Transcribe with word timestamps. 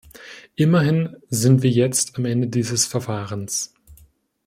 Immerhin 0.55 1.17
sind 1.29 1.61
wir 1.61 1.69
jetzt 1.69 2.17
am 2.17 2.25
Ende 2.25 2.47
dieses 2.47 2.87
Verfahrens. 2.87 3.75